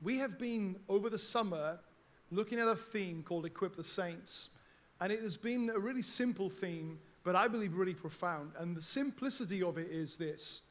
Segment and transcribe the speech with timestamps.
[0.00, 1.78] we have been over the summer
[2.30, 4.50] looking at a theme called Equip the Saints.
[5.00, 8.52] And it has been a really simple theme, but I believe really profound.
[8.58, 10.62] And the simplicity of it is this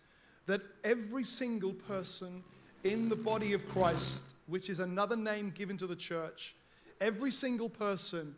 [0.46, 2.42] that every single person
[2.86, 4.14] in the body of Christ,
[4.46, 6.56] which is another name given to the church,
[7.02, 8.34] every single person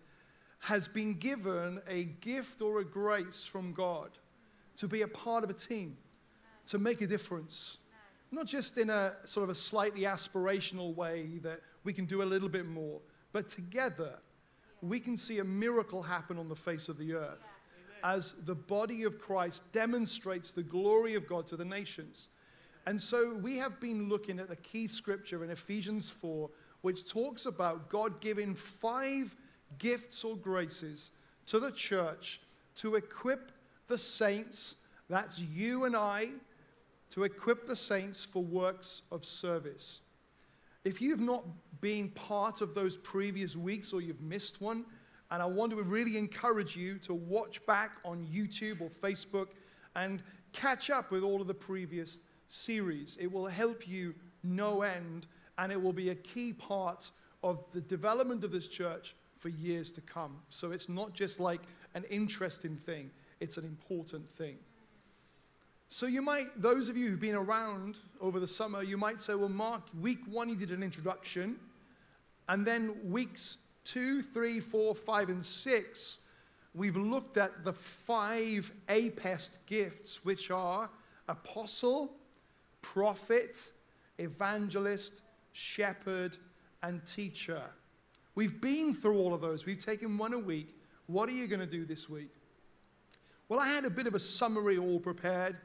[0.58, 4.10] has been given a gift or a grace from God
[4.78, 5.98] to be a part of a team,
[6.66, 7.78] to make a difference.
[8.32, 12.26] Not just in a sort of a slightly aspirational way that we can do a
[12.26, 13.00] little bit more,
[13.32, 14.14] but together
[14.82, 17.46] we can see a miracle happen on the face of the earth
[18.04, 22.30] as the body of Christ demonstrates the glory of God to the nations.
[22.86, 26.50] And so we have been looking at the key scripture in Ephesians 4,
[26.82, 29.36] which talks about God giving five
[29.78, 31.12] gifts or graces
[31.48, 32.42] to the church
[32.76, 33.52] to equip
[33.88, 34.76] the saints,
[35.10, 36.30] that's you and I,
[37.10, 40.02] to equip the saints for works of service.
[40.86, 41.44] If you've not
[41.82, 44.86] been part of those previous weeks or you've missed one,
[45.32, 49.50] and I want to really encourage you to watch back on YouTube or Facebook
[49.96, 53.18] and catch up with all of the previous series.
[53.20, 57.12] It will help you no end, and it will be a key part
[57.44, 60.38] of the development of this church for years to come.
[60.50, 61.62] So it's not just like
[61.94, 64.58] an interesting thing, it's an important thing.
[65.92, 69.34] So you might, those of you who've been around over the summer, you might say,
[69.34, 71.56] well, Mark, week one, you did an introduction.
[72.48, 76.20] And then weeks two, three, four, five, and six,
[76.76, 80.92] we've looked at the five APEST gifts, which are
[81.28, 82.14] apostle,
[82.84, 83.72] prophet,
[84.20, 86.38] evangelist, shepherd,
[86.84, 87.64] and teacher.
[88.36, 89.66] We've been through all of those.
[89.66, 90.76] We've taken one a week.
[91.08, 92.30] What are you going to do this week?
[93.48, 95.58] Well, I had a bit of a summary all prepared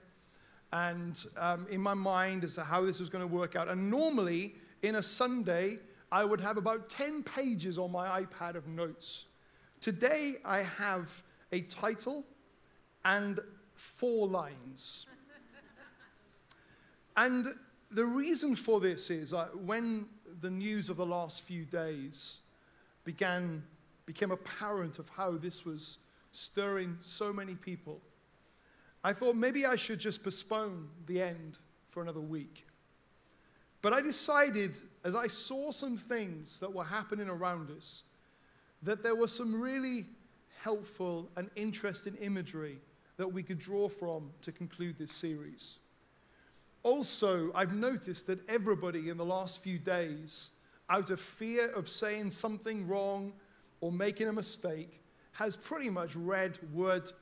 [0.75, 3.69] and um, in my mind as to how this was going to work out.
[3.69, 5.79] And normally, in a Sunday,
[6.11, 9.27] I would have about 10 pages on my iPad of notes.
[9.81, 11.23] Today, I have
[11.53, 12.25] a title
[13.05, 13.39] and
[13.77, 15.07] four lines.
[17.17, 17.47] and
[17.93, 20.09] the reason for this is uh, when
[20.41, 22.41] the news of the last few days
[23.05, 23.63] began,
[24.07, 25.99] became apparent of how this was
[26.33, 28.01] stirring so many people
[29.05, 31.59] I thought maybe I should just postpone the end
[31.91, 32.67] for another week.
[33.83, 38.03] But I decided, as I saw some things that were happening around us,
[38.83, 40.07] that there was some really
[40.63, 42.79] helpful and interesting imagery
[43.19, 45.79] that we could draw from to conclude this series.
[46.83, 50.51] Also, I've noticed that everybody in the last few days,
[50.89, 53.35] out of fear of saying something wrong
[53.81, 57.13] or making a mistake, has pretty much read word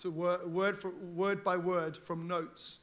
[0.00, 2.78] to word, word, for, word by word from notes.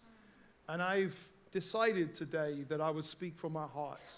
[0.69, 4.11] And I've decided today that I would speak from my heart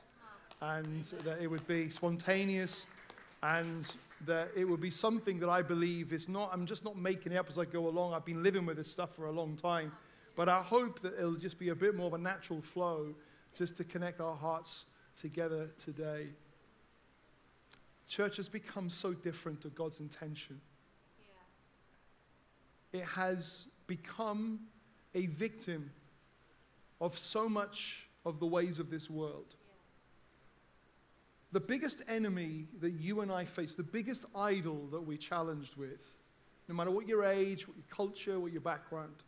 [0.61, 2.85] and that it would be spontaneous
[3.41, 3.95] and
[4.25, 7.37] that it would be something that I believe is not, I'm just not making it
[7.37, 8.13] up as I go along.
[8.13, 9.93] I've been living with this stuff for a long time.
[10.35, 13.15] But I hope that it'll just be a bit more of a natural flow
[13.55, 16.27] just to connect our hearts together today.
[18.07, 20.59] Church has become so different to God's intention
[22.93, 24.59] it has become
[25.15, 25.91] a victim
[27.01, 29.55] of so much of the ways of this world.
[31.51, 36.05] The biggest enemy that you and I face, the biggest idol that we're challenged with,
[36.67, 39.23] no matter what your age, what your culture, what your background,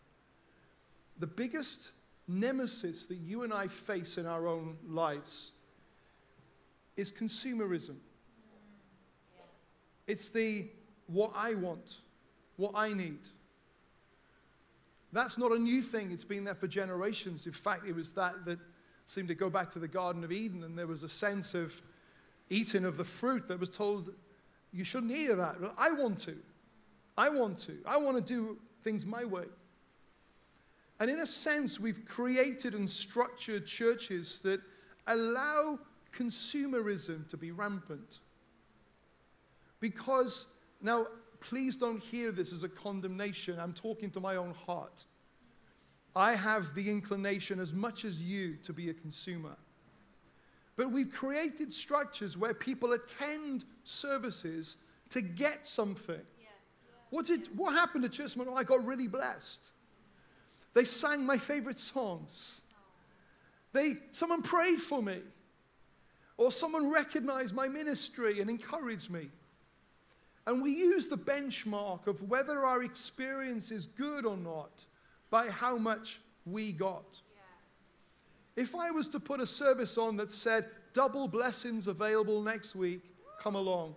[1.18, 1.92] the biggest
[2.28, 5.52] nemesis that you and I face in our own lives
[6.96, 7.96] is consumerism.
[7.96, 9.44] Mm.
[10.08, 10.68] It's the
[11.08, 11.96] what I want,
[12.58, 13.20] what I need.
[15.14, 16.12] That's not a new thing.
[16.12, 17.46] It's been there for generations.
[17.46, 18.60] In fact, it was that that
[19.06, 21.82] seemed to go back to the Garden of Eden, and there was a sense of
[22.50, 24.14] eating of the fruit that was told,
[24.72, 25.60] you shouldn't eat of that.
[25.60, 26.38] But I want to.
[27.18, 27.78] I want to.
[27.86, 29.46] I want to do things my way.
[31.00, 34.62] And in a sense, we've created and structured churches that
[35.08, 35.80] allow
[36.16, 38.20] consumerism to be rampant.
[39.80, 40.46] Because,
[40.82, 41.08] now,
[41.42, 43.60] please don't hear this as a condemnation.
[43.60, 45.06] I'm talking to my own heart.
[46.16, 49.56] I have the inclination, as much as you, to be a consumer.
[50.78, 54.78] But we've created structures where people attend services
[55.10, 56.22] to get something.
[56.40, 56.50] Yes.
[57.10, 59.72] What, did, what happened at church when I got really blessed?
[60.74, 62.62] They sang my favorite songs.
[63.74, 65.20] They, someone prayed for me.
[66.38, 69.30] Or someone recognized my ministry and encouraged me.
[70.48, 74.86] And we use the benchmark of whether our experience is good or not
[75.30, 77.22] by how much we got.
[77.36, 78.68] Yes.
[78.70, 83.02] If I was to put a service on that said, double blessings available next week,
[83.40, 83.96] come along.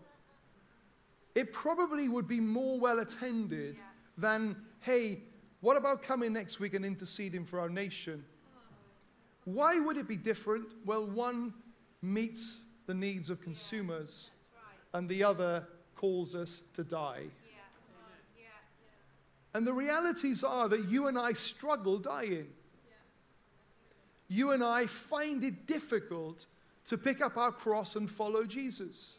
[1.35, 3.83] It probably would be more well attended Yeah.
[4.19, 5.23] than, hey,
[5.61, 8.25] what about coming next week and interceding for our nation?
[8.55, 8.61] Uh-huh.
[9.47, 10.67] Why would it be different?
[10.85, 11.55] Well, one
[12.03, 14.99] meets the needs of consumers, That's right.
[14.99, 15.67] and the other
[16.05, 17.23] calls us to die.
[19.55, 22.49] And the realities are that you and I struggle dying.
[24.29, 26.45] You and I find it difficult
[26.87, 29.17] to pick up our cross and follow Jesus.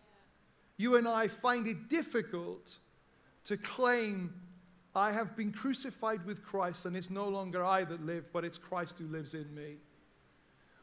[0.77, 2.77] You and I find it difficult
[3.45, 4.31] to claim,
[4.93, 8.59] I have been crucified with Christ, and it's no longer I that live, but it's
[8.59, 9.77] Christ who lives in me.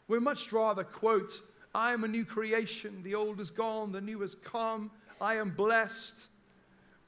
[0.08, 1.30] We'd much rather quote,
[1.74, 4.90] I am a new creation, the old is gone, the new has come,
[5.22, 6.26] I am blessed,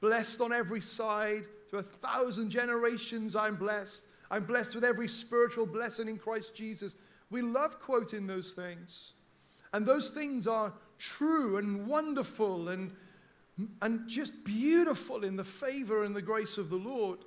[0.00, 4.06] blessed on every side, to a thousand generations I'm blessed.
[4.30, 6.94] I'm blessed with every spiritual blessing in Christ Jesus.
[7.30, 9.12] We love quoting those things.
[9.72, 12.92] And those things are true and wonderful and,
[13.82, 17.18] and just beautiful in the favor and the grace of the Lord.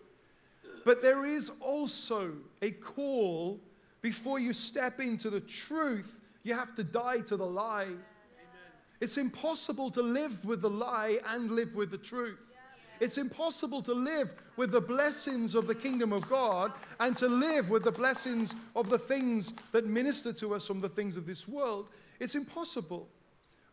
[0.85, 3.59] But there is also a call
[4.01, 7.91] before you step into the truth, you have to die to the lie.
[8.99, 12.39] It's impossible to live with the lie and live with the truth.
[12.99, 17.69] It's impossible to live with the blessings of the kingdom of God and to live
[17.69, 21.47] with the blessings of the things that minister to us from the things of this
[21.47, 21.89] world.
[22.19, 23.07] It's impossible.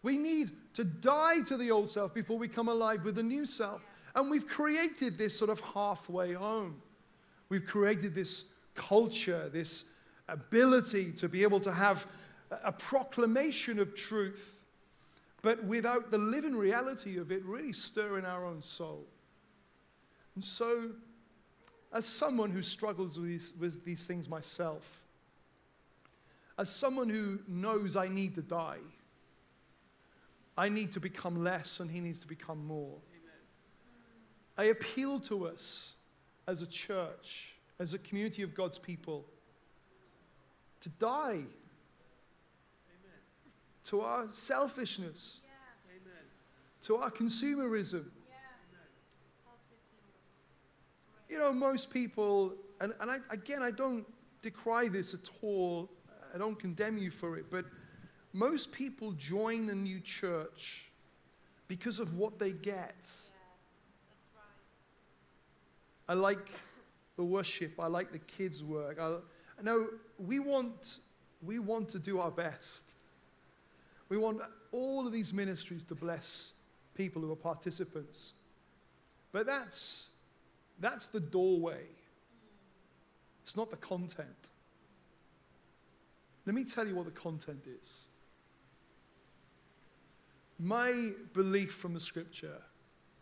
[0.02, 3.46] We need to die to the old self before we come alive with the new
[3.46, 3.80] self.
[4.14, 6.82] And we've created this sort of halfway home.
[7.48, 8.44] We've created this
[8.74, 9.84] culture, this
[10.28, 12.06] ability to be able to have
[12.50, 14.53] a- proclamation of truth,
[15.44, 19.04] but without the living reality of it really stirring our own soul.
[20.34, 20.92] And so,
[21.92, 25.06] as someone who struggles with these, with these things myself,
[26.58, 28.78] as someone who knows I need to die,
[30.56, 32.96] I need to become less and he needs to become more.
[34.56, 35.92] I appeal to us
[36.48, 39.26] as a church, as a community of God's people,
[40.80, 41.42] to die
[43.84, 45.40] to our selfishness,
[46.82, 48.04] to our consumerism.
[51.28, 54.06] You know, most people, and, and I, again, I don't
[54.42, 55.90] decry this at all,
[56.34, 57.64] I don't condemn you for it, but
[58.32, 60.90] most people join a new church
[61.68, 63.08] because of what they get.
[66.08, 66.50] I like
[67.16, 67.74] the worship.
[67.78, 68.98] I like the kids' work.
[69.00, 69.16] I,
[69.62, 69.88] no,
[70.18, 70.98] we want,
[71.42, 72.94] we want to do our best.
[74.08, 74.40] We want
[74.72, 76.52] all of these ministries to bless
[76.94, 78.34] people who are participants.
[79.32, 80.08] But that's,
[80.78, 81.84] that's the doorway.
[83.42, 84.50] It's not the content.
[86.46, 88.02] Let me tell you what the content is.
[90.58, 92.62] My belief from the scripture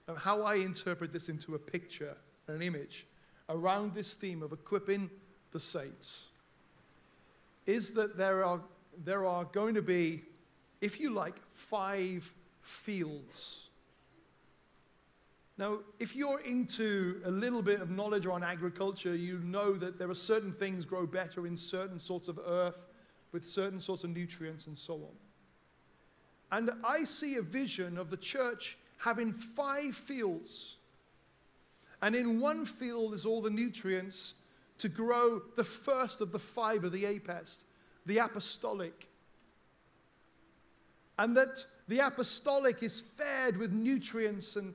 [0.08, 2.16] of how I interpret this into a picture,
[2.48, 3.06] an image,
[3.48, 5.10] around this theme of equipping
[5.52, 6.26] the saints
[7.66, 8.60] is that there are,
[9.04, 10.22] there are going to be,
[10.82, 12.30] if you like, five
[12.60, 13.68] fields.
[15.56, 20.10] Now, if you're into a little bit of knowledge on agriculture, you know that there
[20.10, 22.78] are certain things grow better in certain sorts of earth
[23.30, 25.14] with certain sorts of nutrients and so on.
[26.50, 30.76] And I see a vision of the church having five fields.
[32.02, 34.34] And in one field is all the nutrients
[34.78, 37.64] to grow the first of the five of the apest,
[38.04, 39.08] the apostolic.
[41.22, 44.74] And that the apostolic is fed with nutrients and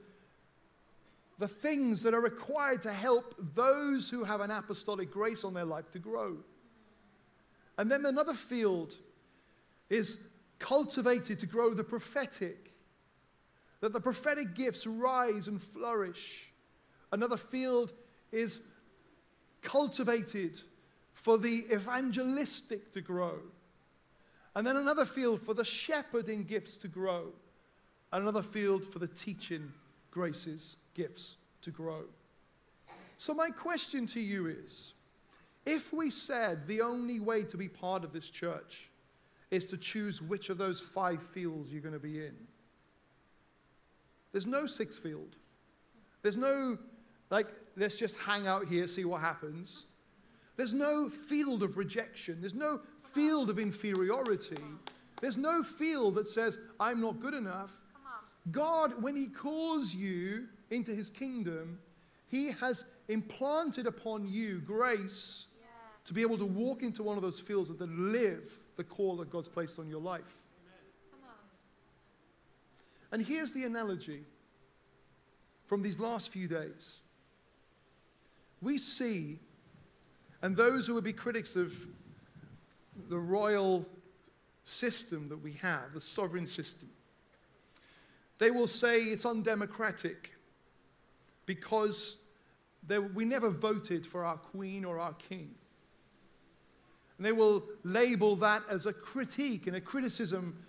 [1.39, 5.65] the things that are required to help those who have an apostolic grace on their
[5.65, 6.37] life to grow.
[7.77, 8.95] And then another field
[9.89, 10.19] is
[10.57, 12.71] cultivated to grow the prophetic,
[13.81, 16.49] that the prophetic gifts rise and flourish.
[17.11, 17.91] Another field
[18.31, 18.61] is
[19.61, 20.61] cultivated
[21.11, 23.37] for the evangelistic to grow.
[24.57, 27.27] And then another field for the shepherding gifts to grow.
[28.11, 29.71] Another field for the teaching
[30.09, 32.05] graces, gifts to grow.
[33.19, 34.93] So, my question to you is
[35.67, 38.89] if we said the only way to be part of this church
[39.51, 42.35] is to choose which of those five fields you're going to be in,
[44.31, 45.35] there's no sixth field.
[46.23, 46.79] There's no,
[47.29, 47.45] like,
[47.75, 49.85] let's just hang out here, see what happens.
[50.55, 52.37] There's no field of rejection.
[52.39, 52.81] There's no
[53.17, 54.63] field of inferiority.
[55.21, 57.75] There's no field that says, I'm not good enough.
[58.51, 61.79] God, when He calls you into His kingdom,
[62.29, 65.65] He has implanted upon you grace Yeah.
[66.05, 69.17] to be able to walk into one of those fields and to live the call
[69.17, 70.43] that God's placed on your life.
[73.11, 74.23] And here's the analogy
[75.65, 77.01] from these last few days.
[78.61, 79.39] We see,
[80.41, 81.75] and those who would be critics of
[83.09, 83.85] the royal
[84.63, 86.89] system that we have, the sovereign system,
[88.37, 90.33] they will say it's undemocratic
[91.45, 92.17] because
[92.85, 95.55] there, we never voted for our queen or our king.
[97.17, 100.63] And they will label that as a critique and a criticism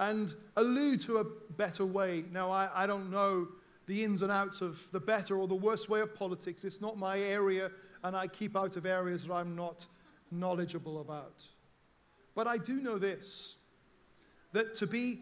[0.00, 1.24] and allude to a
[1.56, 2.24] better way.
[2.30, 3.48] Now, I, I don't know
[3.86, 6.64] the ins and outs of the better or the worst way of politics.
[6.64, 7.70] It's not my area,
[8.02, 9.86] and I keep out of areas that I'm not
[10.30, 11.44] knowledgeable about.
[12.34, 13.56] But I do know this
[14.52, 15.20] that to be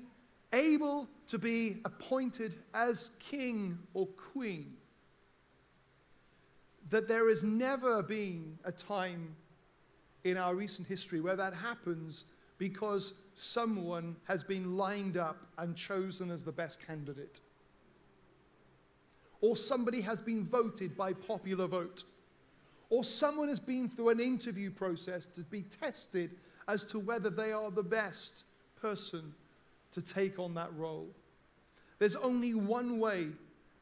[0.52, 4.74] able to be appointed as king or queen,
[6.90, 9.34] that there has never been a time
[10.24, 12.26] in our recent history where that happens
[12.58, 17.40] because someone has been lined up and chosen as the best candidate.
[19.40, 22.04] Or somebody has been voted by popular vote.
[22.90, 26.36] Or someone has been through an interview process to be tested
[26.68, 28.44] as to whether they are the best
[28.80, 29.34] person
[29.92, 31.08] to take on that role.
[31.98, 33.28] There's only one way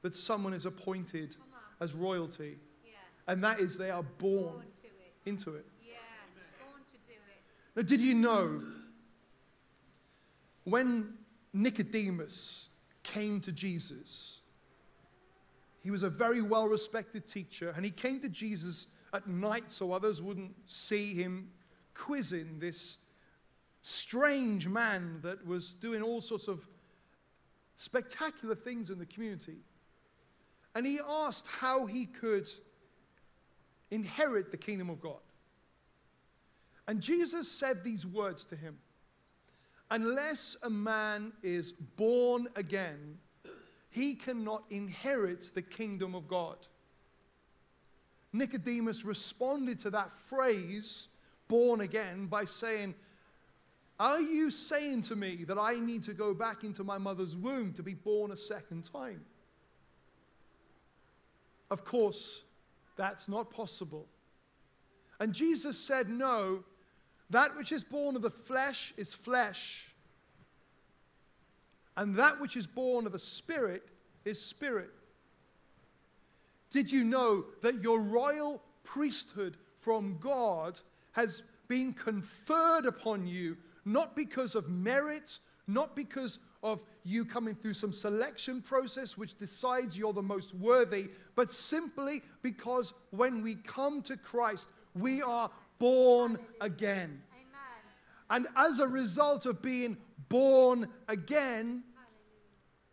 [0.02, 1.36] that someone is appointed
[1.80, 2.94] as royalty, Yes.
[3.26, 4.92] and that is they are born Born it.
[5.26, 5.66] into it.
[5.86, 5.98] Yes.
[6.58, 7.20] Born to it.
[7.76, 8.62] Now, did you know
[10.64, 11.14] when
[11.52, 12.68] Nicodemus
[13.02, 14.40] came to Jesus,
[15.82, 19.92] he was a very well respected teacher, and he came to Jesus at night so
[19.92, 21.50] others wouldn't see him
[21.94, 22.98] quizzing this
[23.82, 26.66] strange man that was doing all sorts of
[27.76, 29.58] spectacular things in the community.
[30.74, 32.48] And he asked how he could
[33.90, 35.20] inherit the kingdom of God.
[36.86, 38.78] And Jesus said these words to him
[39.90, 43.18] Unless a man is born again,
[43.90, 46.56] he cannot inherit the kingdom of God.
[48.32, 51.08] Nicodemus responded to that phrase,
[51.50, 52.94] born again, by saying,
[53.98, 57.72] Are you saying to me that I need to go back into my mother's womb
[57.72, 59.20] to be born a second time?
[61.68, 62.44] Of course,
[62.96, 64.06] that's not possible.
[65.18, 66.62] And Jesus said, No,
[67.30, 69.92] that which is born of the flesh is flesh,
[71.96, 73.88] and that which is born of the spirit
[74.24, 74.90] is spirit.
[76.70, 80.78] Did you know that your royal priesthood from God
[81.12, 87.74] has been conferred upon you not because of merit, not because of you coming through
[87.74, 94.02] some selection process which decides you're the most worthy, but simply because when we come
[94.02, 97.22] to Christ, we are born again.
[97.32, 97.48] Amen.
[98.28, 99.96] And as a result of being
[100.28, 101.82] born again,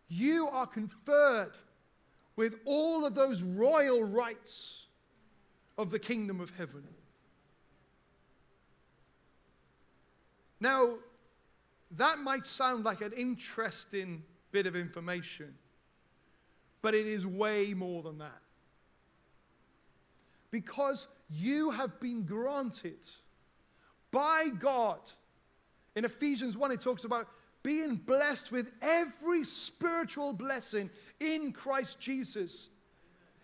[0.08, 1.52] you are conferred
[2.38, 4.86] with all of those royal rights
[5.78, 6.84] of the kingdom of heaven.
[10.60, 10.96] Now,
[11.92, 15.56] that might sound like an interesting bit of information,
[16.82, 18.42] but it is way more than that.
[20.52, 23.06] Because you have been granted
[24.12, 25.00] by God.
[25.96, 27.28] In Ephesians 1, it talks about
[27.64, 32.70] being blessed with every spiritual blessing in Christ Jesus.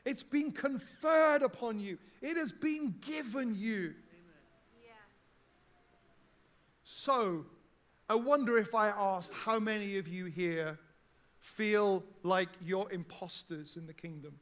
[0.05, 3.96] It's been conferred upon you, it has been given you.
[6.84, 7.46] So,
[8.10, 10.78] I wonder if I asked how many of you here
[11.40, 14.34] feel like you're imposters in the kingdom.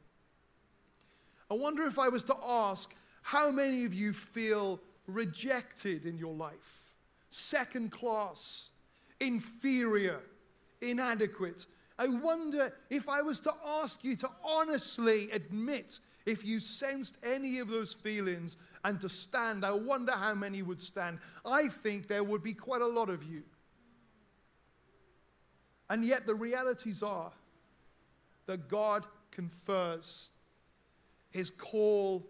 [1.50, 6.34] I wonder if I was to ask how many of you feel rejected in your
[6.34, 6.94] life,
[7.28, 8.70] second class,
[9.20, 10.20] inferior,
[10.80, 11.66] inadequate.
[11.98, 17.58] I wonder if I was to ask you to honestly admit if you sensed any
[17.58, 19.64] of those feelings and to stand.
[19.64, 21.18] I wonder how many would stand.
[21.44, 23.42] I think there would be quite a lot of you.
[25.90, 27.32] And yet, the realities are
[28.46, 30.30] that God confers
[31.30, 32.26] his call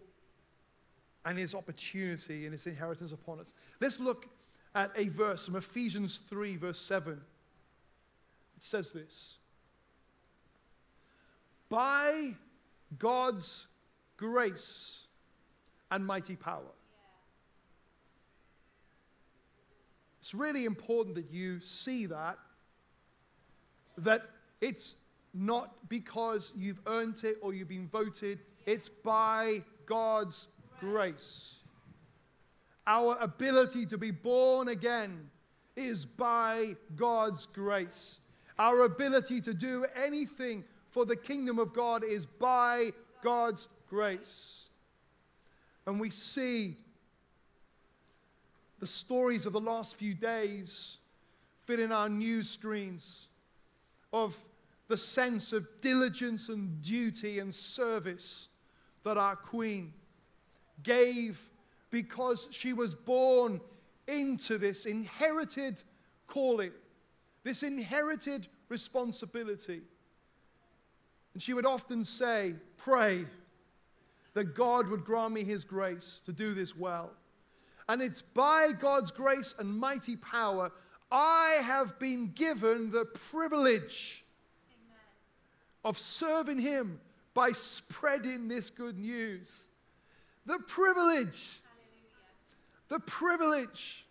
[1.25, 3.53] and his opportunity and his inheritance upon us.
[3.79, 4.27] Let's look
[4.75, 7.13] at a verse from Ephesians 3, verse 7.
[7.13, 9.37] It says this
[11.69, 12.33] By
[12.97, 13.67] God's
[14.17, 15.07] grace
[15.91, 16.73] and mighty power.
[20.19, 22.37] It's really important that you see that,
[23.97, 24.21] that
[24.61, 24.95] it's
[25.33, 30.47] not because you've earned it or you've been voted, it's by God's
[30.79, 31.55] grace.
[32.87, 35.29] Our ability to be born again
[35.75, 38.19] is by God's grace.
[38.59, 42.91] Our ability to do anything for the kingdom of God is by
[43.23, 44.69] God's grace.
[45.85, 46.77] And we see
[48.79, 50.97] the stories of the last few days
[51.65, 53.27] fit in our news screens
[54.11, 54.35] of
[54.87, 58.49] the sense of diligence and duty and service
[59.03, 59.93] that our Queen
[60.81, 61.39] gave
[61.91, 63.61] because she was born
[64.07, 65.83] into this inherited
[66.25, 66.71] calling,
[67.43, 69.81] this inherited responsibility.
[71.35, 73.25] And she would often say, Pray
[74.33, 77.11] that God would grant me his grace to do this well.
[77.87, 80.71] And it's by God's grace and mighty power
[81.11, 84.25] I have been given the privilege
[85.85, 86.99] of serving him
[87.33, 89.67] by spreading this good news.
[90.47, 91.61] The privilege.
[92.87, 94.05] The privilege.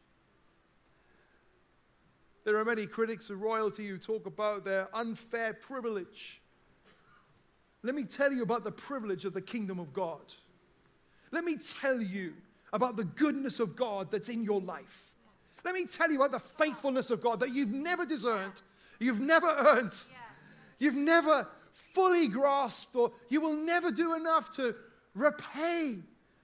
[2.45, 6.42] There are many critics of royalty who talk about their unfair privilege.
[7.83, 10.33] Let me tell you about the privilege of the kingdom of God.
[11.31, 12.35] Let me tell you
[12.73, 15.11] about the goodness of God that's in your life.
[15.65, 18.63] Let me tell you about the faithfulness of God that you've never discerned,
[18.99, 19.97] you've never earned,
[20.79, 24.75] you've never fully grasped, or you will never do enough to
[25.15, 25.99] repay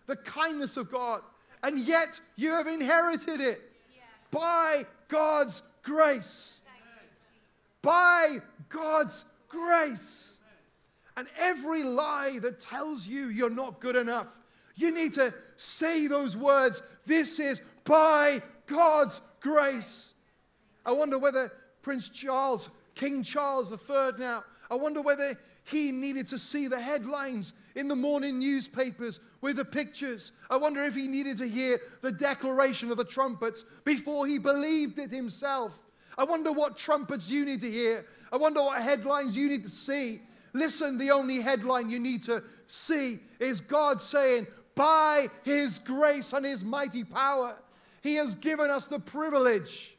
[0.07, 1.23] the kindness of God.
[1.62, 3.62] And yet you have inherited it
[4.30, 6.61] by God's grace.
[7.83, 10.38] By God's grace.
[11.19, 14.29] And every lie that tells you you're not good enough,
[14.77, 16.81] you need to say those words.
[17.07, 20.15] This is by God's grace.
[20.87, 21.51] I wonder whether
[21.83, 25.35] Prince Charles, King Charles III now, I wonder whether
[25.65, 30.31] he needed to see the headlines in the morning newspapers with the pictures.
[30.49, 35.00] I wonder if he needed to hear the declaration of the trumpets before he believed
[35.00, 35.81] it himself.
[36.17, 38.07] I wonder what trumpets you need to hear.
[38.31, 40.21] I wonder what headlines you need to see.
[40.52, 46.47] Listen, the only headline you need to see is God saying, by His grace and
[46.47, 47.56] His mighty power,
[48.02, 49.97] He has given us the privilege.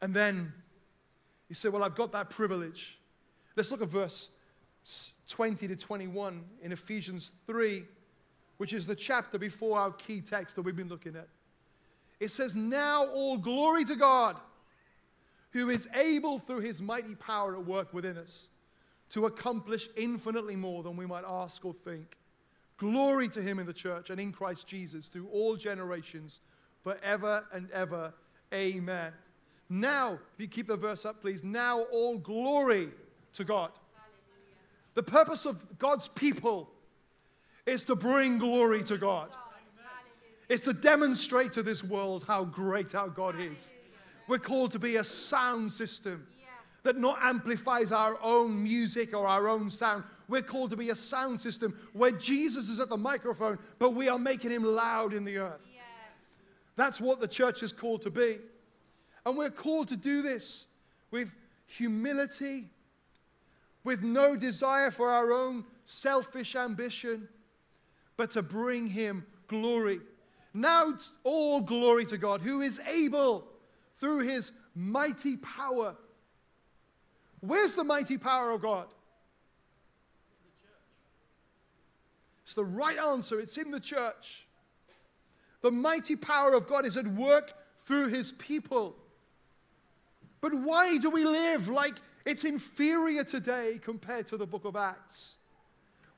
[0.00, 0.52] And then
[1.48, 2.98] he said, Well, I've got that privilege.
[3.56, 4.30] Let's look at verse
[5.28, 7.84] 20 to 21 in Ephesians 3,
[8.58, 11.28] which is the chapter before our key text that we've been looking at.
[12.20, 14.38] It says, Now all glory to God
[15.52, 18.48] who is able through his mighty power at work within us
[19.10, 22.16] to accomplish infinitely more than we might ask or think.
[22.76, 26.40] Glory to him in the church and in Christ Jesus through all generations,
[26.82, 28.12] forever and ever.
[28.52, 29.12] Amen.
[29.68, 31.42] Now, if you keep the verse up, please.
[31.42, 32.90] Now, all glory
[33.32, 33.70] to God.
[34.94, 36.70] The purpose of God's people
[37.66, 39.28] is to bring glory to God.
[39.28, 39.38] God.
[40.48, 43.52] It's to demonstrate to this world how great our God Hallelujah.
[43.52, 43.72] is.
[44.28, 46.26] We're called to be a sound system
[46.82, 50.04] that not amplifies our own music or our own sound.
[50.28, 54.08] We're called to be a sound system where Jesus is at the microphone, but we
[54.08, 55.60] are making him loud in the earth.
[55.72, 55.82] Yes.
[56.76, 58.38] That's what the church is called to be.
[59.24, 60.66] And we're called to do this
[61.10, 61.34] with
[61.66, 62.66] humility,
[63.82, 67.28] with no desire for our own selfish ambition,
[68.16, 70.00] but to bring him glory.
[70.54, 73.48] Now, all glory to God, who is able
[73.98, 75.96] through his mighty power.
[77.40, 78.86] Where's the mighty power of God?
[82.42, 83.40] It's the right answer.
[83.40, 84.46] It's in the church.
[85.62, 87.52] The mighty power of God is at work
[87.84, 88.96] through his people.
[90.40, 95.36] But why do we live like it's inferior today compared to the book of Acts?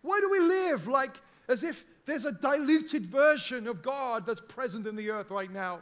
[0.03, 4.87] Why do we live like as if there's a diluted version of God that's present
[4.87, 5.81] in the earth right now?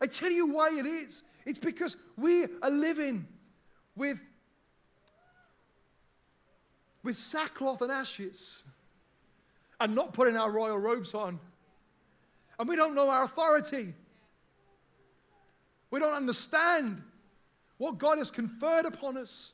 [0.00, 1.22] I tell you why it is.
[1.44, 3.26] It's because we are living
[3.94, 4.20] with,
[7.02, 8.62] with sackcloth and ashes
[9.80, 11.38] and not putting our royal robes on.
[12.58, 13.94] And we don't know our authority.
[15.90, 17.02] We don't understand
[17.78, 19.52] what God has conferred upon us.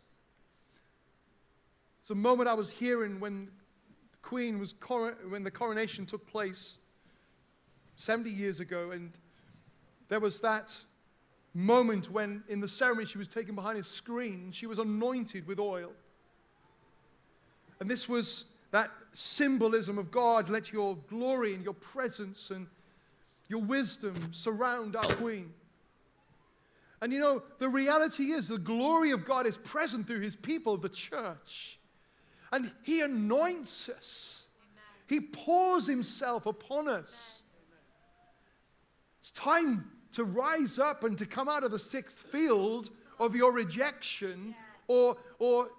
[2.01, 3.47] It's a moment I was hearing when
[4.13, 4.75] the Queen was,
[5.29, 6.79] when the coronation took place
[7.97, 9.13] 70 years ago, and
[10.12, 10.77] there was that
[11.55, 14.51] moment when, in the ceremony, she was taken behind a screen.
[14.53, 15.90] She was anointed with oil.
[17.81, 20.51] And this was that symbolism of God.
[20.51, 22.66] Let your glory and your presence and
[23.48, 25.55] your wisdom surround our Queen.
[27.01, 30.77] And you know, the reality is the glory of God is present through his people,
[30.77, 31.79] the church.
[32.53, 35.05] And he anoints us, Amen.
[35.07, 37.44] he pours himself upon us.
[39.20, 43.53] It's time to rise up and to come out of the sixth field of your
[43.53, 44.57] rejection Yes.
[44.88, 45.70] or, or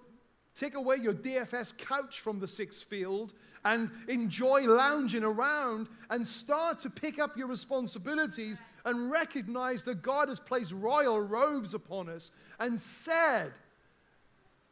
[0.54, 3.32] take away your DFS couch from the sixth field
[3.64, 10.28] and enjoy lounging around and start to pick up your responsibilities and recognize that God
[10.28, 13.52] has placed royal robes upon us and said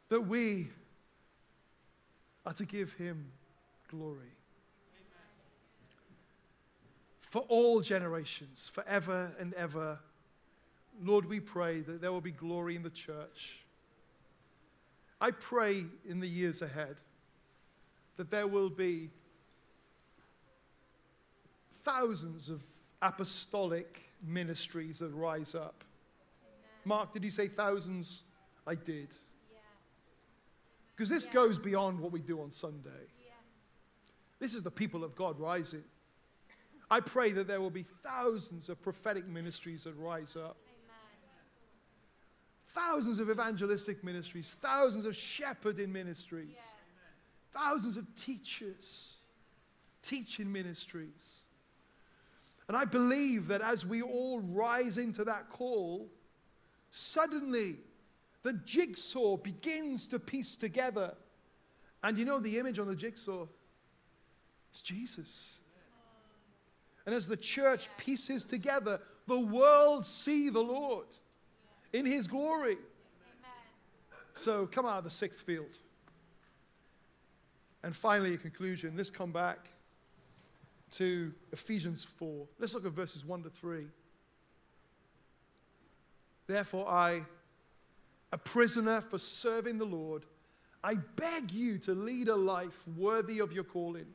[0.09, 0.69] that we
[2.45, 3.31] are to give him
[3.89, 4.32] glory.
[7.33, 9.97] For all generations, forever and ever.
[11.01, 13.63] Lord, we pray that there will be glory in the church.
[15.19, 16.97] I pray in the years ahead
[18.17, 19.09] that there will be
[21.83, 22.61] thousands of
[23.01, 25.83] apostolic ministries that rise up.
[26.85, 28.21] Mark, did you say thousands?
[28.67, 29.07] I did.
[29.51, 29.61] Yes.
[30.95, 31.33] Because this Yeah.
[31.33, 33.07] goes beyond what we do on Sunday.
[33.25, 33.33] Yes.
[34.37, 35.83] This is the people of God rising.
[36.93, 40.99] I pray that there will be thousands of prophetic ministries that rise up, Amen.
[42.67, 46.63] thousands of evangelistic ministries, thousands of shepherding ministries, Yes.
[47.51, 49.15] thousands of teachers,
[50.03, 51.39] teaching ministries.
[52.67, 56.11] And I believe that as we all rise into that call,
[56.91, 57.77] suddenly
[58.43, 61.15] the jigsaw begins to piece together.
[62.03, 63.47] And you know the image on the jigsaw?
[64.69, 65.59] It's Jesus.
[67.05, 71.07] And as the church pieces together, the world see the Lord
[71.91, 72.77] in his glory.
[74.33, 75.77] So come out of the sixth field.
[77.83, 78.93] And finally, a conclusion.
[78.95, 79.69] Let's come back
[80.91, 82.47] to Ephesians 4.
[82.59, 83.85] Let's look at verses 1 to 3.
[86.47, 87.21] Therefore, I,
[88.31, 90.25] a prisoner for serving the Lord,
[90.83, 94.07] I beg you to lead a life worthy of your calling.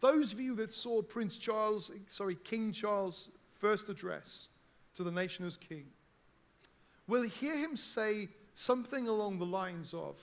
[0.00, 4.48] Those of you that saw Prince Charles, sorry, King Charles' first address
[4.94, 5.86] to the nation as king,
[7.06, 10.18] will hear him say something along the lines of,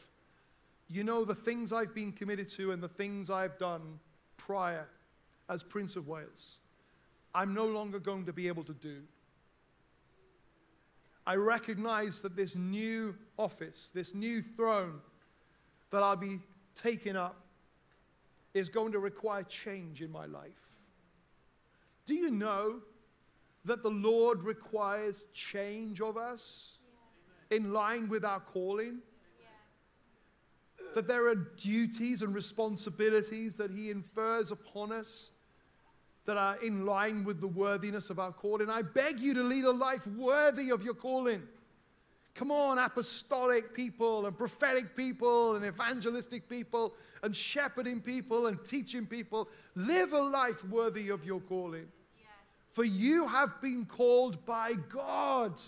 [0.87, 3.99] You know, the things I've been committed to and the things I've done
[4.37, 4.87] prior
[5.49, 6.59] as Prince of Wales,
[7.33, 9.01] I'm no longer going to be able to do.
[11.25, 14.99] I recognize that this new office, this new throne
[15.91, 16.39] that I'll be
[16.73, 17.35] taking up,
[18.53, 20.69] is going to require change in my life.
[22.05, 22.81] Do you know
[23.65, 26.77] that the Lord requires change of us
[27.49, 28.99] in line with our calling?
[29.39, 30.93] Yes.
[30.95, 35.31] That there are duties and responsibilities that He infers upon us
[36.25, 38.69] that are in line with the worthiness of our calling.
[38.69, 41.43] I beg you to lead a life worthy of your calling.
[42.33, 49.05] Come on, apostolic people and prophetic people and evangelistic people and shepherding people and teaching
[49.05, 49.49] people.
[49.75, 51.87] Live a life worthy of your calling.
[52.17, 52.27] Yes.
[52.71, 55.59] For you have been called by God.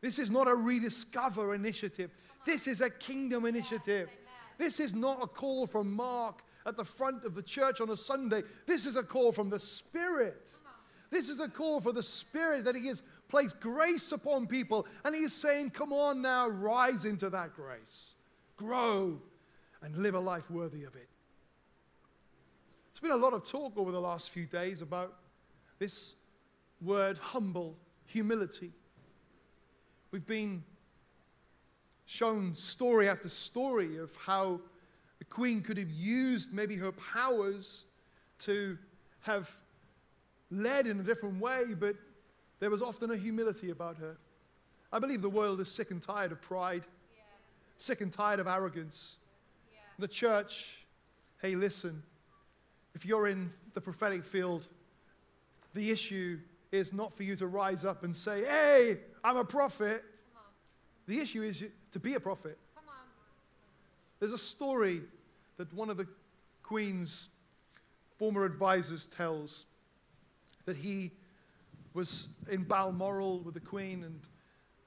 [0.00, 2.10] This is not a rediscover initiative.
[2.46, 4.08] This is a kingdom initiative.
[4.08, 4.18] Amen.
[4.58, 7.96] This is not a call from Mark at the front of the church on a
[7.96, 8.42] Sunday.
[8.66, 10.54] This is a call from the Spirit.
[11.10, 13.02] This is a call for the Spirit that He has
[13.34, 14.86] placed grace upon people.
[15.04, 18.12] And He is saying, Come on now, rise into that grace,
[18.56, 19.20] grow,
[19.82, 21.08] and live a life worthy of it.
[22.92, 25.16] There's been a lot of talk over the last few days about
[25.80, 26.14] this
[26.80, 28.70] word humble, humility.
[30.12, 30.62] We've been
[32.06, 34.60] shown story after story of how
[35.18, 37.84] the queen could have used maybe her powers
[38.40, 38.78] to
[39.22, 39.50] have
[40.52, 41.96] led in a different way, but
[42.60, 44.16] there was often a humility about her.
[44.92, 47.24] I believe the world is sick and tired of pride, Yes.
[47.76, 49.16] sick and tired of arrogance.
[49.72, 49.78] Yeah.
[49.98, 50.84] The church,
[51.42, 52.02] hey, listen,
[52.94, 54.68] if you're in the prophetic field,
[55.74, 56.38] the issue
[56.70, 60.04] is not for you to rise up and say, hey, I'm a prophet.
[61.06, 61.62] The issue is
[61.92, 62.58] to be a prophet.
[64.20, 65.02] There's a story
[65.56, 66.06] that one of the
[66.62, 67.28] Queen's
[68.16, 69.66] former advisors tells
[70.64, 71.10] that he
[71.94, 74.20] was in Balmoral with the Queen and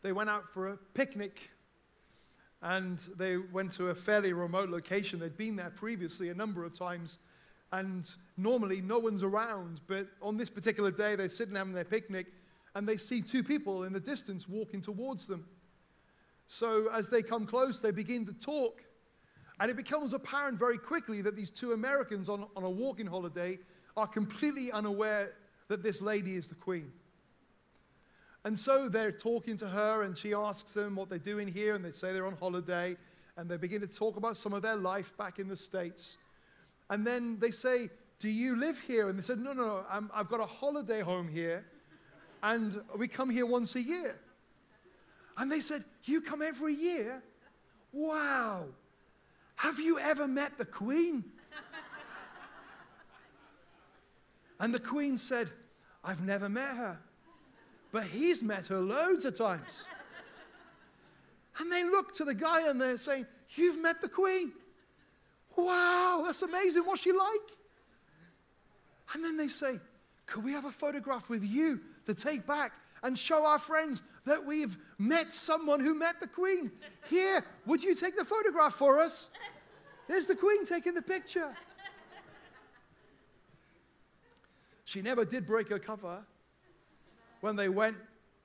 [0.03, 1.49] they went out for a picnic
[2.61, 5.19] and they went to a fairly remote location.
[5.19, 7.19] They'd been there previously a number of times
[7.71, 12.27] and normally no one's around, but on this particular day they're sitting having their picnic
[12.75, 15.45] and they see two people in the distance walking towards them.
[16.45, 18.83] So as they come close, they begin to talk.
[19.59, 23.59] And it becomes apparent very quickly that these two Americans on, on a walking holiday
[23.95, 25.33] are completely unaware
[25.67, 26.91] that this lady is the queen.
[28.43, 31.83] And so they're talking to her, and she asks them what they're doing here, and
[31.83, 32.95] they say they're on holiday,
[33.35, 36.17] and they begin to talk about some of their life back in the States.
[36.89, 39.09] And then they say, Do you live here?
[39.09, 40.09] And they said, No, no, no.
[40.13, 41.65] I've got a holiday home here,
[42.41, 44.17] and we come here once a year.
[45.37, 47.21] And they said, You come every year?
[47.91, 48.65] Wow.
[49.55, 51.25] Have you ever met the Queen?
[54.59, 55.49] And the Queen said,
[56.03, 56.97] I've never met her,
[57.91, 59.85] but he's met her loads of times.
[61.59, 64.51] And they look to the guy and they're saying, You've met the Queen.
[65.55, 66.83] Wow, that's amazing.
[66.83, 67.51] What's she like?
[69.13, 69.79] And then they say,
[70.25, 74.43] Could we have a photograph with you to take back and show our friends that
[74.43, 76.71] we've met someone who met the Queen?
[77.09, 79.29] Here, would you take the photograph for us?
[80.07, 81.49] There's the Queen taking the picture.
[84.87, 86.23] She never did break her cover.
[87.41, 87.97] When they went,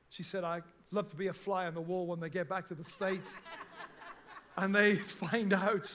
[0.08, 2.66] she said, I'd love to be a fly on the wall when they get back
[2.66, 3.38] to the States.
[4.56, 5.88] and they find out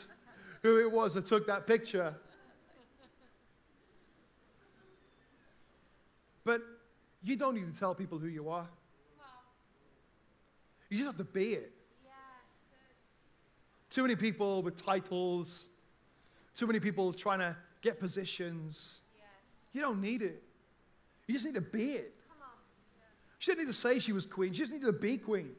[0.63, 2.15] who it was that took that picture.
[6.45, 6.61] But
[7.23, 8.69] you don't need to tell people who you are.
[10.89, 11.73] You just have to be it.
[12.05, 12.13] Yes.
[13.89, 15.65] Too many people with titles,
[16.53, 19.01] too many people trying to get positions.
[19.77, 20.41] You don't need it.
[21.27, 22.15] You just need to be it.
[23.37, 25.51] She didn't need to say she was queen, she just needed to be queen.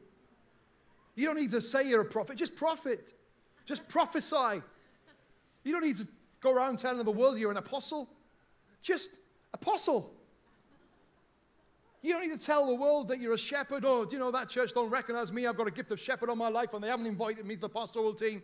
[1.15, 3.13] You don't need to say you're a prophet, just prophet.
[3.65, 4.61] Just prophesy.
[5.63, 6.07] You don't need to
[6.41, 8.09] go around telling the world you're an apostle.
[8.81, 9.11] Just
[9.53, 10.11] apostle.
[12.01, 13.85] You don't need to tell the world that you're a shepherd.
[13.85, 15.47] Oh, do you know that church don't recognize me?
[15.47, 17.61] I've got a gift of shepherd on my life and they haven't invited me to
[17.61, 18.41] the pastoral team.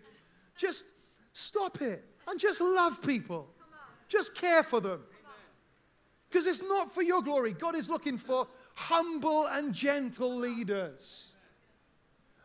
[0.56, 0.86] Just
[1.34, 3.50] stop it and just love people.
[4.08, 5.02] Just care for them.
[6.36, 7.54] Because it's not for your glory.
[7.54, 11.32] God is looking for humble and gentle leaders.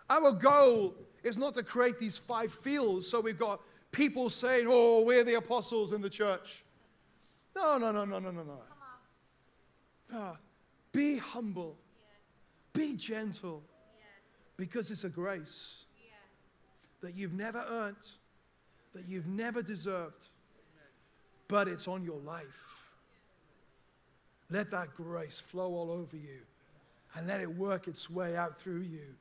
[0.09, 5.01] Our goal is not to create these five fields so we've got people saying, oh,
[5.03, 6.63] we're the apostles in the church.
[7.57, 8.59] No, no, no, no, no, no, no.
[10.13, 10.37] No.
[10.93, 12.13] Be humble, Yes.
[12.73, 13.65] be gentle,
[13.99, 14.05] Yes.
[14.57, 16.13] because it's a grace Yes.
[17.01, 18.07] that you've never earned,
[18.93, 20.29] that you've never deserved,
[21.49, 22.80] but it's on your life.
[24.51, 26.41] Let that grace flow all over you
[27.15, 29.15] and let it work its way out through you.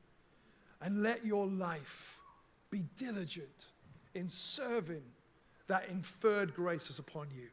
[0.82, 2.18] And let your life
[2.70, 3.66] be diligent
[4.14, 5.02] in serving
[5.66, 7.48] that inferred grace is upon you.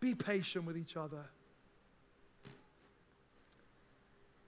[0.00, 1.24] Be patient with each other.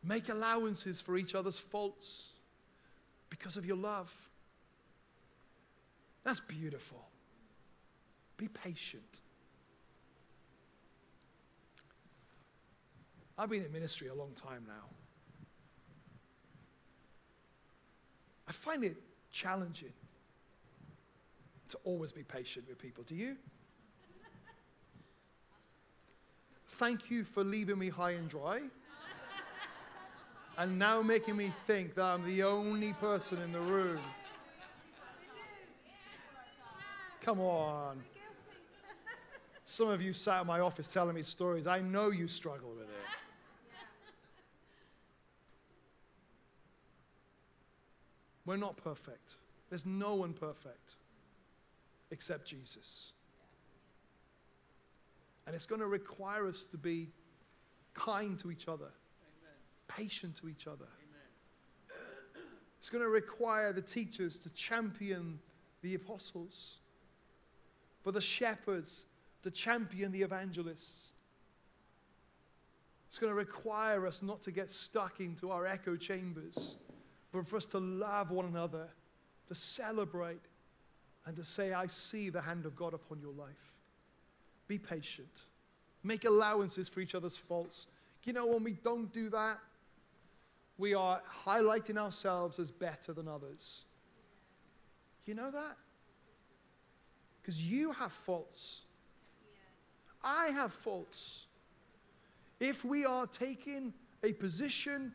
[0.05, 2.27] Make allowances for each other's faults
[3.31, 4.13] because of your love.
[6.25, 7.03] That's beautiful.
[8.37, 9.21] Be patient.
[13.39, 14.85] I've been in ministry a long time now.
[18.49, 18.97] I find it
[19.31, 19.93] challenging
[21.69, 23.05] to always be patient with people.
[23.05, 23.37] Do you?
[26.67, 28.63] Thank you for leaving me high and dry
[30.57, 34.01] and now making me think that I'm the only person in the room.
[37.21, 38.03] Come on.
[39.65, 41.67] Some of you sat in my office telling me stories.
[41.67, 43.28] I know you struggle with it.
[48.49, 49.35] We're not perfect.
[49.69, 50.95] There's no one perfect
[52.11, 53.13] except Jesus.
[55.47, 57.11] And it's going to require us to be
[57.93, 58.89] kind to each other,
[59.87, 60.87] patient to each other.
[62.79, 65.41] It's going to require the teachers to champion
[65.83, 66.79] the apostles,
[68.03, 69.05] for the shepherds
[69.43, 71.09] to champion the evangelists.
[73.09, 76.77] It's going to require us not to get stuck into our echo chambers,
[77.33, 78.89] but for us to love one another,
[79.49, 80.41] to celebrate,
[81.27, 83.73] and to say, I see the hand of God upon your life.
[84.67, 85.43] Be patient.
[86.03, 87.87] Make allowances for each other's faults.
[88.25, 89.59] You know, when we don't do that,
[90.79, 93.83] we are highlighting ourselves as better than others.
[95.27, 95.77] You know that?
[97.41, 98.83] Because you have faults.
[100.23, 101.47] I have faults.
[102.61, 105.13] If we are taking a position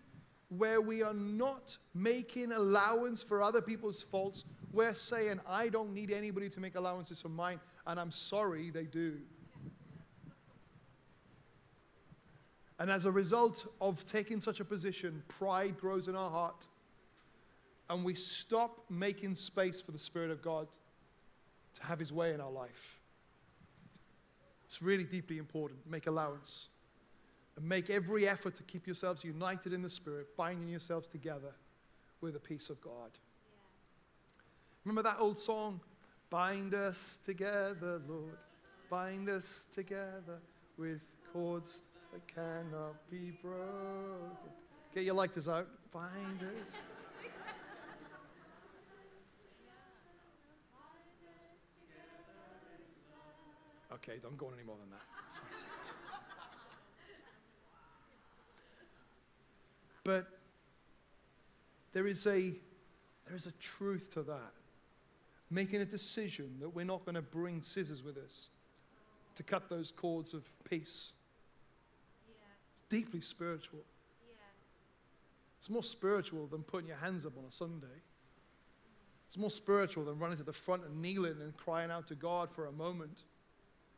[0.57, 6.11] where we are not making allowance for other people's faults, we're saying, I don't need
[6.11, 9.17] anybody to make allowances for mine, and I'm sorry they do.
[12.79, 16.65] And as a result of taking such a position, pride grows in our heart,
[17.89, 20.67] and we stop making space for the Spirit of God
[21.75, 22.99] to have His way in our life.
[24.65, 25.79] It's really deeply important.
[25.87, 26.69] Make allowance.
[27.55, 31.53] And make every effort to keep yourselves united in the Spirit, binding yourselves together
[32.21, 33.11] with the peace of God.
[34.85, 35.79] Remember that old song?
[36.29, 38.37] Bind us together, Lord,
[38.89, 40.39] Bind us together
[40.77, 44.51] with cords that cannot be broken.
[44.93, 45.67] Get your lighters out.
[45.91, 46.73] Bind us.
[53.93, 55.01] Okay, don't go on any more than that.
[55.27, 55.63] It's fine.
[60.03, 60.27] But
[61.93, 62.53] there is a
[63.25, 64.53] there is a truth to that.
[65.49, 68.49] Making a decision that we're not going to bring scissors with us
[69.35, 71.11] to cut those cords of peace.
[72.27, 72.37] Yes.
[72.73, 73.79] It's deeply spiritual.
[74.27, 74.37] Yes.
[75.59, 78.01] It's more spiritual than putting your hands up on a Sunday.
[79.27, 82.51] It's more spiritual than running to the front and kneeling and crying out to God
[82.51, 83.23] for a moment.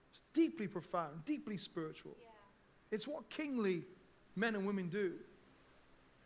[0.09, 2.15] It's deeply profound, deeply spiritual.
[2.19, 2.29] Yes.
[2.91, 3.83] It's what kingly
[4.35, 5.13] men and women do.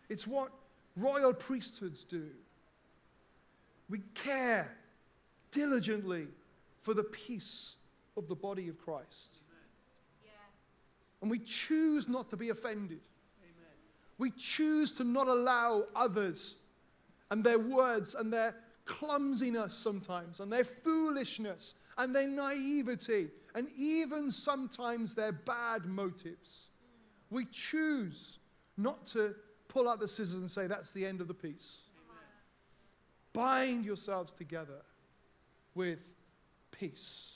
[0.09, 0.51] It's what
[0.95, 2.27] royal priesthoods do.
[3.89, 4.75] We care
[5.51, 6.27] diligently
[6.81, 7.75] for the peace
[8.17, 9.37] of the body of Christ.
[10.23, 10.33] Yes.
[11.21, 13.01] And we choose not to be offended.
[14.17, 16.57] We choose to not allow others
[17.31, 18.53] and their words and their
[18.85, 26.67] clumsiness sometimes and their foolishness and their naivety and even sometimes their bad motives.
[27.31, 27.35] Mm.
[27.35, 28.39] We choose
[28.77, 29.35] not to
[29.69, 31.77] pull out the scissors and say, that's the end of the peace.
[33.31, 34.81] Bind yourselves together
[35.75, 35.99] with
[36.71, 37.35] peace.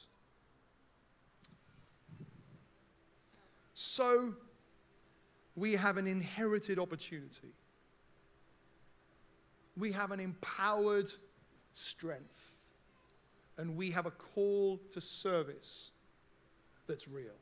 [3.73, 4.33] So,
[5.55, 7.53] we have an inherited opportunity.
[9.77, 11.11] We have an empowered
[11.73, 12.53] strength.
[13.57, 15.91] And we have a call to service
[16.87, 17.35] that's real.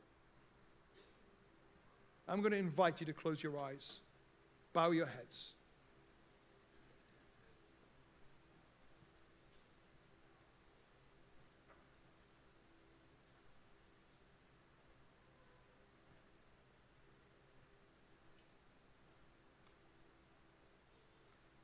[2.28, 4.00] I'm going to invite you to close your eyes,
[4.72, 5.54] bow your heads.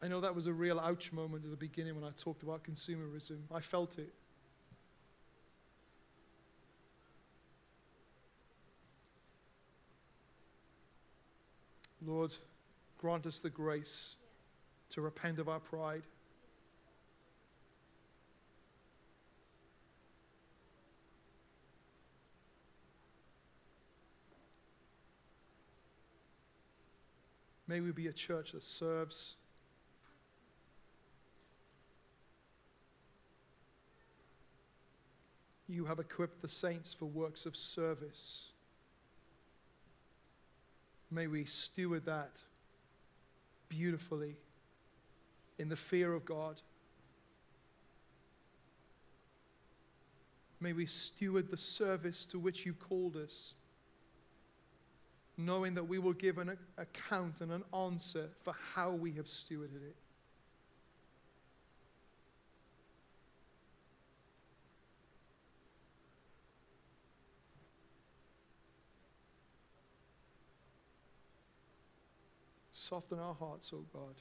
[0.01, 2.63] I know that was a real ouch moment at the beginning when I talked about
[2.63, 3.41] consumerism.
[3.53, 4.15] I felt it.
[12.01, 12.35] Lord,
[12.99, 14.17] grant us the grace
[14.91, 16.03] to repent of our pride.
[27.69, 29.37] May we be a church that serves.
[35.69, 38.47] You have equipped the saints for works of service.
[41.11, 42.43] May we steward that
[43.69, 44.37] beautifully
[45.59, 46.61] in the fear of God.
[50.61, 53.55] May we steward the service to which you've called us,
[55.37, 59.83] knowing that we will give an account and an answer for how we have stewarded
[59.87, 59.97] it.
[72.89, 74.15] Soften our hearts, O God.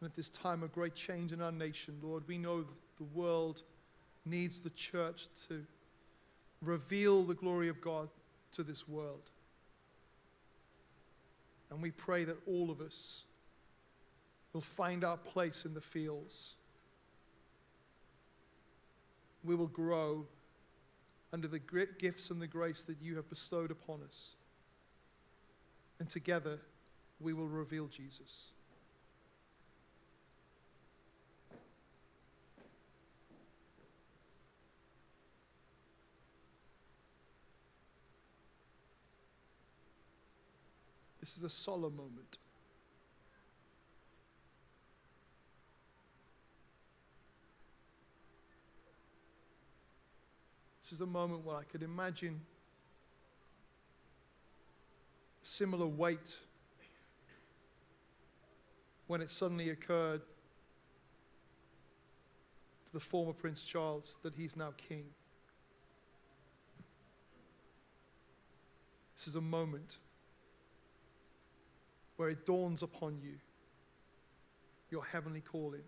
[0.00, 2.64] And at this time of great change in our nation, Lord, we know
[2.96, 3.62] the world
[4.26, 5.64] needs the church to
[6.60, 8.08] reveal the glory of God
[8.50, 9.30] to this world.
[11.70, 13.26] And we pray that all of us
[14.52, 16.54] will find our place in the fields.
[19.44, 20.26] We will grow
[21.32, 24.30] under the great gifts and the grace that you have bestowed upon us.
[25.98, 26.58] And together
[27.20, 28.44] we will reveal Jesus.
[41.20, 42.38] This is a solemn moment.
[50.82, 52.40] This is a moment where I could imagine
[55.42, 56.36] similar weight
[59.06, 60.22] when it suddenly occurred
[62.86, 65.04] to the former Prince Charles that he's now king.
[69.16, 69.98] This is a moment
[72.16, 73.34] where it dawns upon you
[74.90, 75.82] your heavenly calling.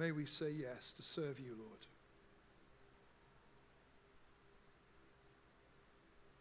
[0.00, 1.86] May we say yes to serve you, Lord.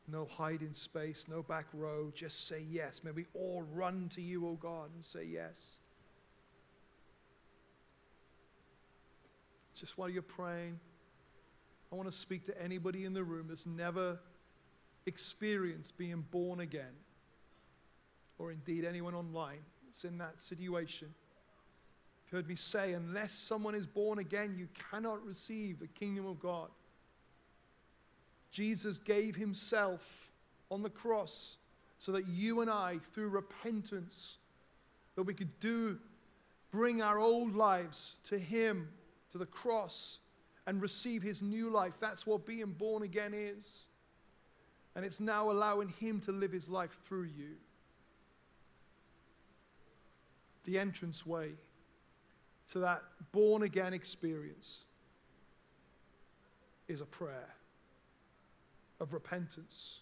[0.08, 2.10] No hiding space, no back row.
[2.16, 3.02] Just say yes.
[3.04, 5.76] May we all run to you, O God, and say yes.
[9.76, 10.80] Just while you're praying,
[11.92, 14.20] I want to speak to anybody in the room that's never
[15.06, 16.96] experienced being born again,
[18.38, 21.14] or indeed anyone online that's in that situation.
[22.30, 26.40] You've heard me say, unless someone is born again, you cannot receive the kingdom of
[26.40, 26.70] God.
[28.52, 30.30] Jesus gave himself
[30.70, 31.58] on the cross
[31.98, 34.38] so that you and I, through repentance,
[35.16, 35.98] that we could do,
[36.70, 38.90] bring our old lives to him,
[39.32, 40.20] to the cross,
[40.68, 41.94] and receive his new life.
[42.00, 43.86] That's what being born again is.
[44.96, 47.56] And it's now allowing him to live his life through you.
[50.66, 51.54] The entrance way
[52.72, 54.84] to that born again experience
[56.88, 57.56] is a prayer
[59.00, 60.00] of repentance.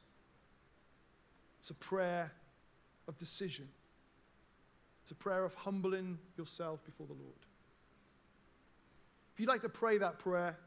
[1.59, 2.32] It's a prayer
[3.07, 3.68] of decision.
[5.01, 7.45] It's a prayer of humbling yourself before the Lord.
[9.34, 10.57] If you'd like to pray that prayer,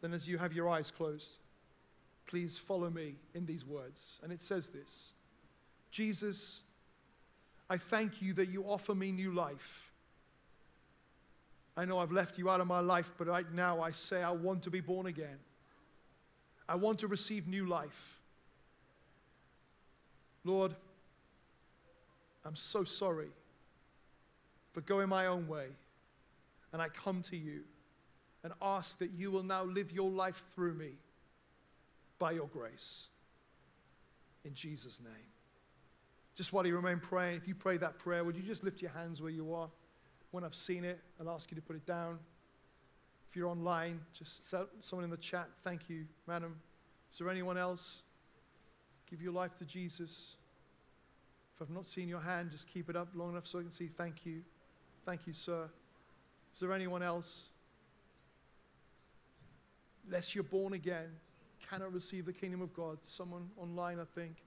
[0.00, 1.38] then as you have your eyes closed,
[2.26, 4.20] please follow me in these words.
[4.22, 5.12] And it says this
[5.90, 6.60] Jesus,
[7.70, 9.93] I thank you that you offer me new life.
[11.76, 14.30] I know I've left you out of my life, but right now I say I
[14.30, 15.38] want to be born again.
[16.68, 18.18] I want to receive new life.
[20.44, 20.74] Lord,
[22.44, 23.30] I'm so sorry
[24.72, 25.66] for going my own way.
[26.72, 27.60] And I come to you
[28.42, 30.92] and ask that you will now live your life through me
[32.18, 33.04] by your grace.
[34.44, 35.12] In Jesus' name.
[36.34, 38.90] Just while you remain praying, if you pray that prayer, would you just lift your
[38.90, 39.68] hands where you are?
[40.34, 42.18] When I've seen it, I'll ask you to put it down.
[43.30, 44.44] If you're online, just
[44.80, 46.56] someone in the chat, thank you, madam.
[47.12, 48.02] Is there anyone else?
[49.08, 50.34] Give your life to Jesus.
[51.54, 53.70] If I've not seen your hand, just keep it up long enough so I can
[53.70, 54.42] see thank you.
[55.06, 55.70] Thank you, sir.
[56.52, 57.50] Is there anyone else?
[60.04, 61.10] Unless you're born again,
[61.70, 62.98] cannot receive the kingdom of God.
[63.02, 64.42] Someone online, I think.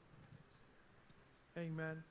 [1.57, 2.03] Amen.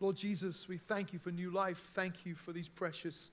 [0.00, 1.90] Lord Jesus, we thank you for new life.
[1.94, 3.30] Thank you for these precious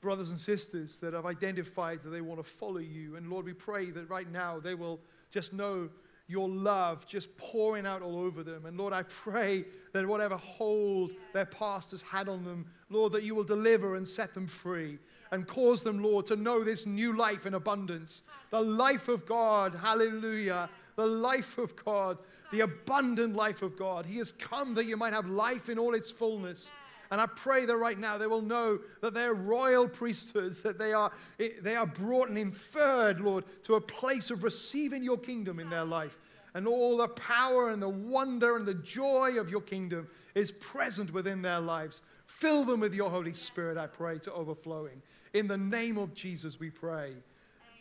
[0.00, 3.16] brothers and sisters that have identified that they want to follow you.
[3.16, 5.00] And Lord, we pray that right now they will
[5.30, 5.88] just know
[6.28, 8.66] your love just pouring out all over them.
[8.66, 13.22] And Lord, I pray that whatever hold their past has had on them, Lord, that
[13.22, 14.98] you will deliver and set them free
[15.30, 18.22] and cause them, Lord, to know this new life in abundance.
[18.50, 20.68] The life of God, hallelujah.
[20.96, 22.18] The life of God,
[22.50, 24.06] the abundant life of God.
[24.06, 26.70] He has come that you might have life in all its fullness.
[27.10, 30.92] And I pray that right now they will know that they're royal priesthoods, that they
[30.92, 35.70] are, they are brought and inferred, Lord, to a place of receiving your kingdom in
[35.70, 36.18] their life.
[36.54, 41.12] And all the power and the wonder and the joy of your kingdom is present
[41.12, 42.00] within their lives.
[42.24, 45.02] Fill them with your Holy Spirit, I pray, to overflowing.
[45.34, 47.12] In the name of Jesus, we pray.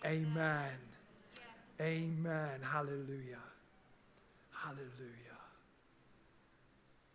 [0.05, 0.25] Amen.
[0.35, 0.94] Amen.
[1.81, 2.61] Amen.
[2.61, 3.43] Hallelujah.
[4.51, 5.25] Hallelujah.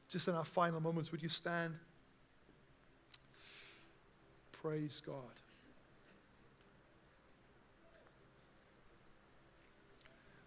[0.08, 1.74] Just in our final moments, would you stand?
[4.52, 5.14] Praise God.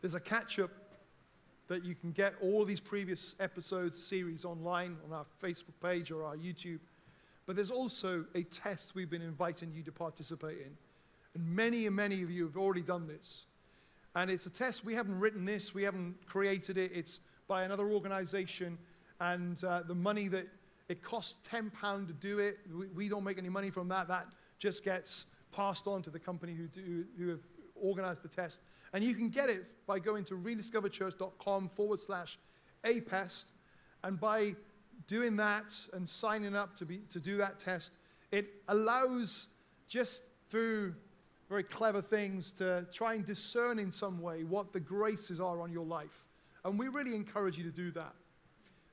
[0.01, 0.69] There's a catch up
[1.69, 6.25] that you can get all these previous episodes, series online on our Facebook page or
[6.25, 6.79] our YouTube.
[7.45, 10.77] But there's also a test we've been inviting you to participate in.
[11.35, 13.45] And many and many of you have already done this.
[14.15, 14.85] And it's a test.
[14.85, 16.91] We haven't written this, we haven't created it.
[16.93, 18.77] It's by another organization.
[19.19, 20.47] And uh, the money that
[20.89, 22.59] it costs £10 to do it.
[22.71, 24.07] We, we, don't make any money from that.
[24.07, 24.27] That
[24.59, 27.41] just gets passed on to the company who, do, who have
[27.75, 28.61] organized the test.
[28.93, 32.37] And you can get it by going to rediscoverchurch.com forward slash
[32.83, 33.45] APEST.
[34.03, 34.55] And by
[35.07, 37.97] doing that and signing up to, be, to do that test,
[38.31, 39.47] it allows
[39.87, 40.95] just through
[41.53, 45.71] very clever things to try and discern in some way what the graces are on
[45.71, 46.25] your life.
[46.65, 48.15] And we really encourage you to do that.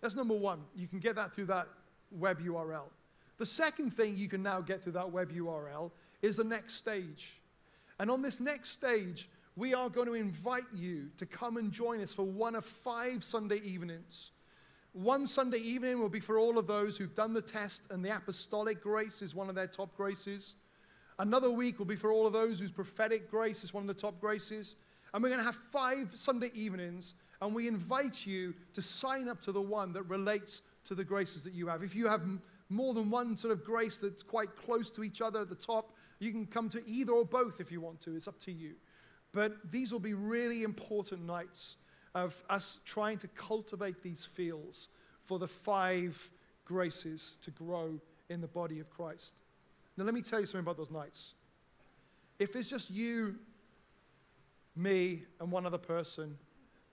[0.02, 0.60] That's number one.
[0.76, 1.68] You can get that through that
[2.10, 2.84] web URL.
[3.38, 5.90] The second thing you can now get through that web URL
[6.20, 7.40] is the next stage.
[7.98, 12.02] And on this next stage, we are going to invite you to come and join
[12.02, 14.32] us for one of five Sunday evenings.
[14.92, 18.14] One Sunday evening will be for all of those who've done the test, and the
[18.14, 20.56] apostolic grace is one of their top graces.
[21.20, 23.94] Another week will be for all of those whose prophetic grace is one of the
[23.94, 24.74] top graces.
[25.14, 29.40] And we're going to have five Sunday evenings, and we invite you to sign up
[29.42, 31.82] to the one that relates to the graces that you have.
[31.82, 32.22] If you have
[32.70, 35.92] more than one sort of grace that's quite close to each other at the top.
[36.20, 38.74] You can come to either or both if you want to, it's up to you.
[39.32, 41.76] But these will be really important nights
[42.14, 44.88] of us trying to cultivate these fields
[45.24, 46.30] for the five
[46.64, 49.40] graces to grow in the body of Christ.
[50.00, 51.34] Now, let me tell you something about those nights.
[52.38, 53.36] If it's just you,
[54.74, 56.38] me, and one other person,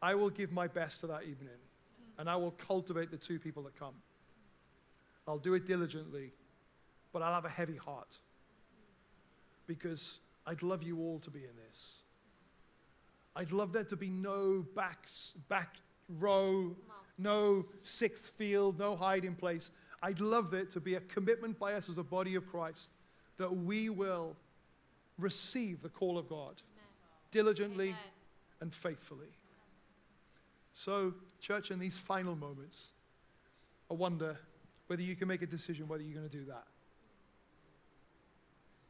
[0.01, 1.55] I will give my best to that evening
[2.17, 3.93] and I will cultivate the two people that come.
[5.25, 6.33] I'll do it diligently,
[7.13, 8.17] but I'll have a heavy heart
[9.67, 11.99] because I'd love you all to be in this.
[13.37, 15.77] I'd love there to be no backs, back
[16.19, 16.75] row,
[17.17, 19.71] no sixth field, no hiding place.
[20.03, 22.91] I'd love it to be a commitment by us as a body of Christ
[23.37, 24.35] that we will
[25.17, 26.61] receive the call of God
[27.31, 27.99] diligently Amen.
[28.61, 29.27] and faithfully.
[30.73, 32.89] So, church, in these final moments,
[33.89, 34.37] I wonder
[34.87, 36.65] whether you can make a decision whether you're going to do that.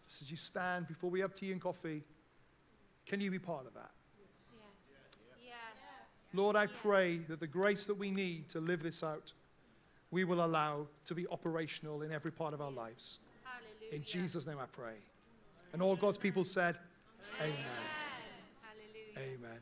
[0.07, 2.03] Just as you stand before we have tea and coffee,
[3.05, 3.91] can you be part of that?
[4.17, 4.99] Yes.
[5.43, 5.53] Yes.
[6.33, 9.33] Lord, I pray that the grace that we need to live this out,
[10.11, 13.19] we will allow to be operational in every part of our lives.
[13.91, 14.95] In Jesus' name I pray.
[15.73, 16.77] And all God's people said,
[17.39, 17.53] Amen.
[17.53, 17.63] Amen.
[19.15, 19.37] Hallelujah.
[19.37, 19.59] Amen.